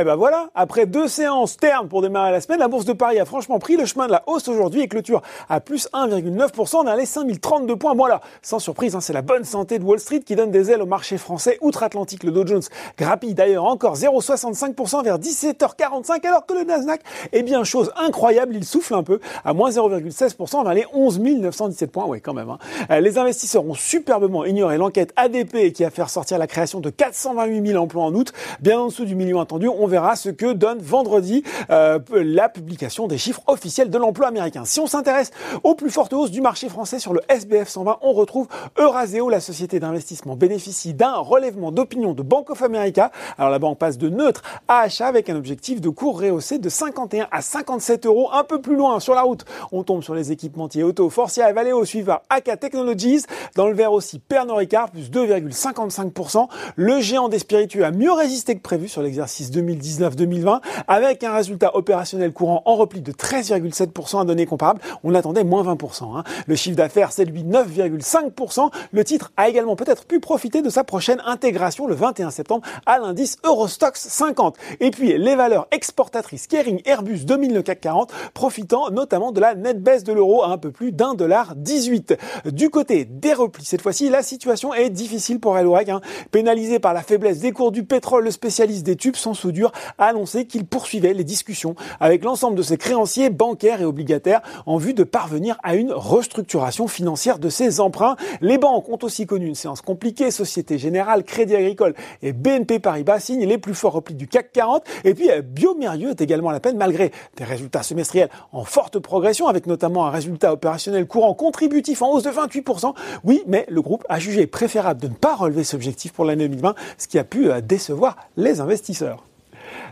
Eh 0.00 0.04
ben 0.04 0.16
voilà, 0.16 0.48
après 0.54 0.86
deux 0.86 1.06
séances 1.06 1.58
ternes 1.58 1.86
pour 1.86 2.00
démarrer 2.00 2.32
la 2.32 2.40
semaine, 2.40 2.60
la 2.60 2.68
bourse 2.68 2.86
de 2.86 2.94
Paris 2.94 3.20
a 3.20 3.26
franchement 3.26 3.58
pris 3.58 3.76
le 3.76 3.84
chemin 3.84 4.06
de 4.06 4.12
la 4.12 4.22
hausse 4.26 4.48
aujourd'hui 4.48 4.80
et 4.80 4.88
clôture 4.88 5.20
à 5.50 5.60
plus 5.60 5.86
1,9% 5.92 6.86
dans 6.86 6.94
les 6.94 7.04
5032 7.04 7.76
points. 7.76 7.94
Voilà, 7.94 8.22
sans 8.40 8.58
surprise, 8.58 8.96
hein, 8.96 9.02
c'est 9.02 9.12
la 9.12 9.20
bonne 9.20 9.44
santé 9.44 9.78
de 9.78 9.84
Wall 9.84 10.00
Street 10.00 10.20
qui 10.20 10.34
donne 10.34 10.50
des 10.50 10.70
ailes 10.70 10.80
au 10.80 10.86
marché 10.86 11.18
français 11.18 11.58
outre-Atlantique. 11.60 12.24
Le 12.24 12.30
Dow 12.30 12.46
Jones 12.46 12.62
grappille 12.96 13.34
d'ailleurs 13.34 13.66
encore 13.66 13.96
0,65% 13.96 15.04
vers 15.04 15.18
17h45 15.18 16.26
alors 16.26 16.46
que 16.46 16.54
le 16.54 16.64
Nasdaq, 16.64 17.02
eh 17.34 17.42
bien 17.42 17.62
chose 17.62 17.92
incroyable, 17.96 18.56
il 18.56 18.64
souffle 18.64 18.94
un 18.94 19.02
peu 19.02 19.20
à 19.44 19.52
moins 19.52 19.68
0,16% 19.68 20.64
vers 20.64 20.72
les 20.72 20.86
11 20.94 21.20
917 21.20 21.92
points. 21.92 22.06
Oui, 22.06 22.22
quand 22.22 22.32
même. 22.32 22.48
Hein. 22.48 22.58
Euh, 22.90 23.00
les 23.00 23.18
investisseurs 23.18 23.66
ont 23.66 23.74
superbement 23.74 24.46
ignoré 24.46 24.78
l'enquête 24.78 25.12
ADP 25.16 25.70
qui 25.74 25.84
a 25.84 25.90
fait 25.90 26.04
ressortir 26.04 26.38
la 26.38 26.46
création 26.46 26.80
de 26.80 26.88
428 26.88 27.66
000 27.66 27.82
emplois 27.82 28.04
en 28.04 28.14
août, 28.14 28.32
bien 28.58 28.78
en 28.80 28.86
dessous 28.86 29.04
du 29.04 29.14
million 29.14 29.38
attendu 29.38 29.68
on 29.81 29.81
verra 29.86 30.16
ce 30.16 30.28
que 30.28 30.52
donne 30.52 30.78
vendredi 30.78 31.42
euh, 31.70 31.98
la 32.12 32.48
publication 32.48 33.06
des 33.06 33.18
chiffres 33.18 33.42
officiels 33.46 33.90
de 33.90 33.98
l'emploi 33.98 34.28
américain. 34.28 34.64
Si 34.64 34.80
on 34.80 34.86
s'intéresse 34.86 35.30
aux 35.62 35.74
plus 35.74 35.90
fortes 35.90 36.12
hausses 36.12 36.30
du 36.30 36.40
marché 36.40 36.68
français 36.68 36.98
sur 36.98 37.12
le 37.12 37.20
SBF 37.28 37.68
120, 37.68 37.98
on 38.02 38.12
retrouve 38.12 38.48
Euraseo, 38.78 39.28
la 39.28 39.40
société 39.40 39.80
d'investissement 39.80 40.36
bénéficie 40.36 40.94
d'un 40.94 41.16
relèvement 41.16 41.72
d'opinion 41.72 42.14
de 42.14 42.22
Bank 42.22 42.50
of 42.50 42.62
America. 42.62 43.10
Alors 43.38 43.50
la 43.50 43.58
banque 43.58 43.78
passe 43.78 43.98
de 43.98 44.08
neutre 44.08 44.42
à 44.68 44.80
achat 44.80 45.06
avec 45.06 45.30
un 45.30 45.36
objectif 45.36 45.80
de 45.80 45.88
cours 45.88 46.20
rehaussé 46.20 46.58
de 46.58 46.68
51 46.68 47.28
à 47.30 47.42
57 47.42 48.06
euros. 48.06 48.30
Un 48.32 48.44
peu 48.44 48.60
plus 48.60 48.76
loin 48.76 49.00
sur 49.00 49.14
la 49.14 49.22
route, 49.22 49.44
on 49.70 49.82
tombe 49.82 50.02
sur 50.02 50.14
les 50.14 50.32
équipementiers 50.32 50.82
auto 50.82 51.08
Forcia 51.10 51.50
et 51.50 51.52
Valeo 51.52 51.84
suivant 51.84 52.20
AK 52.30 52.58
Technologies. 52.60 53.24
Dans 53.56 53.68
le 53.68 53.74
vert 53.74 53.92
aussi, 53.92 54.18
Pernod 54.18 54.56
Ricard 54.56 54.90
plus 54.90 55.10
2,55%. 55.10 56.48
Le 56.76 57.00
géant 57.00 57.28
des 57.28 57.38
spiritueux 57.38 57.84
a 57.84 57.90
mieux 57.90 58.12
résisté 58.12 58.54
que 58.54 58.60
prévu 58.62 58.88
sur 58.88 59.02
l'exercice 59.02 59.50
2000 59.50 59.71
2019-2020, 59.74 60.60
avec 60.88 61.24
un 61.24 61.32
résultat 61.32 61.76
opérationnel 61.76 62.32
courant 62.32 62.62
en 62.64 62.76
repli 62.76 63.00
de 63.00 63.12
13,7% 63.12 64.20
à 64.20 64.24
données 64.24 64.46
comparables. 64.46 64.80
On 65.04 65.14
attendait 65.14 65.44
moins 65.44 65.62
20%. 65.62 66.16
Hein. 66.16 66.24
Le 66.46 66.54
chiffre 66.54 66.76
d'affaires, 66.76 67.12
c'est 67.12 67.24
lui 67.24 67.44
9,5%. 67.44 68.70
Le 68.92 69.04
titre 69.04 69.32
a 69.36 69.48
également 69.48 69.76
peut-être 69.76 70.04
pu 70.06 70.20
profiter 70.20 70.62
de 70.62 70.70
sa 70.70 70.84
prochaine 70.84 71.22
intégration 71.24 71.86
le 71.86 71.94
21 71.94 72.30
septembre 72.30 72.66
à 72.86 72.98
l'indice 72.98 73.38
Eurostox 73.44 74.00
50. 74.08 74.56
Et 74.80 74.90
puis 74.90 75.16
les 75.16 75.36
valeurs 75.36 75.66
exportatrices 75.70 76.46
Kering, 76.46 76.80
Airbus 76.84 77.24
2000 77.24 77.54
le 77.54 77.62
CAC 77.62 77.80
40, 77.80 78.12
profitant 78.34 78.90
notamment 78.90 79.32
de 79.32 79.40
la 79.40 79.54
nette 79.54 79.82
baisse 79.82 80.04
de 80.04 80.12
l'euro 80.12 80.42
à 80.42 80.48
un 80.48 80.58
peu 80.58 80.70
plus 80.70 80.92
d'un 80.92 81.14
dollar 81.14 81.54
18. 81.56 82.16
Du 82.46 82.70
côté 82.70 83.04
des 83.04 83.32
replis, 83.32 83.64
cette 83.64 83.82
fois-ci, 83.82 84.08
la 84.08 84.22
situation 84.22 84.74
est 84.74 84.90
difficile 84.90 85.40
pour 85.40 85.58
Elorec. 85.58 85.88
Hein. 85.88 86.00
Pénalisé 86.30 86.78
par 86.78 86.94
la 86.94 87.02
faiblesse 87.02 87.40
des 87.40 87.52
cours 87.52 87.72
du 87.72 87.84
pétrole, 87.84 88.24
le 88.24 88.30
spécialiste 88.30 88.84
des 88.84 88.96
tubes 88.96 89.16
sans 89.16 89.34
soudure 89.34 89.61
a 89.98 90.06
annoncé 90.06 90.46
qu'il 90.46 90.64
poursuivait 90.64 91.14
les 91.14 91.24
discussions 91.24 91.74
avec 92.00 92.24
l'ensemble 92.24 92.56
de 92.56 92.62
ses 92.62 92.76
créanciers 92.76 93.30
bancaires 93.30 93.80
et 93.80 93.84
obligataires 93.84 94.42
en 94.66 94.76
vue 94.76 94.94
de 94.94 95.04
parvenir 95.04 95.58
à 95.62 95.74
une 95.74 95.92
restructuration 95.92 96.88
financière 96.88 97.38
de 97.38 97.48
ses 97.48 97.80
emprunts. 97.80 98.16
Les 98.40 98.58
banques 98.58 98.88
ont 98.88 98.98
aussi 99.02 99.26
connu 99.26 99.46
une 99.46 99.54
séance 99.54 99.80
compliquée. 99.80 100.30
Société 100.30 100.78
Générale, 100.78 101.24
Crédit 101.24 101.56
Agricole 101.56 101.94
et 102.22 102.32
BNP 102.32 102.78
Paribas 102.78 103.20
signent 103.20 103.46
les 103.46 103.58
plus 103.58 103.74
forts 103.74 103.92
replis 103.92 104.14
du 104.14 104.28
CAC 104.28 104.52
40. 104.52 104.84
Et 105.04 105.14
puis 105.14 105.30
euh, 105.30 105.42
Biomérieux 105.42 106.10
est 106.10 106.20
également 106.20 106.50
à 106.50 106.52
la 106.52 106.60
peine 106.60 106.76
malgré 106.76 107.12
des 107.36 107.44
résultats 107.44 107.82
semestriels 107.82 108.28
en 108.52 108.64
forte 108.64 108.98
progression 108.98 109.48
avec 109.48 109.66
notamment 109.66 110.06
un 110.06 110.10
résultat 110.10 110.52
opérationnel 110.52 111.06
courant 111.06 111.34
contributif 111.34 112.02
en 112.02 112.12
hausse 112.12 112.24
de 112.24 112.30
28%. 112.30 112.94
Oui, 113.24 113.42
mais 113.46 113.66
le 113.68 113.82
groupe 113.82 114.04
a 114.08 114.18
jugé 114.18 114.46
préférable 114.46 115.00
de 115.00 115.08
ne 115.08 115.14
pas 115.14 115.34
relever 115.34 115.64
ce 115.64 115.76
objectif 115.76 116.12
pour 116.12 116.24
l'année 116.24 116.48
2020, 116.48 116.74
ce 116.98 117.08
qui 117.08 117.18
a 117.18 117.24
pu 117.24 117.50
euh, 117.50 117.60
décevoir 117.60 118.16
les 118.36 118.60
investisseurs. 118.60 119.24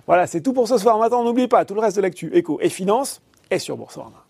Voilà, 0.07 0.27
c'est 0.27 0.41
tout 0.41 0.53
pour 0.53 0.69
ce 0.69 0.79
soir. 0.79 0.99
Maintenant, 0.99 1.25
n'oubliez 1.25 1.49
pas, 1.49 1.65
tout 1.65 1.75
le 1.75 1.81
reste 1.81 1.97
de 1.97 2.03
l'actu 2.03 2.31
éco 2.35 2.59
et 2.61 2.69
finance 2.69 3.23
est 3.51 3.59
sur 3.59 3.77
Boursorama. 3.77 4.25